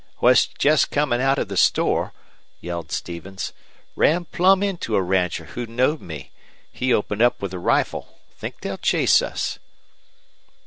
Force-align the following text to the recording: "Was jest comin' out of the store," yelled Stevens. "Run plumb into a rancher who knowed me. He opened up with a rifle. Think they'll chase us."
"Was 0.19 0.47
jest 0.57 0.89
comin' 0.89 1.21
out 1.21 1.37
of 1.37 1.47
the 1.47 1.55
store," 1.55 2.11
yelled 2.59 2.91
Stevens. 2.91 3.53
"Run 3.95 4.25
plumb 4.25 4.63
into 4.63 4.95
a 4.95 5.01
rancher 5.03 5.45
who 5.53 5.67
knowed 5.67 6.01
me. 6.01 6.31
He 6.71 6.91
opened 6.91 7.21
up 7.21 7.39
with 7.39 7.53
a 7.53 7.59
rifle. 7.59 8.17
Think 8.35 8.61
they'll 8.61 8.79
chase 8.79 9.21
us." 9.21 9.59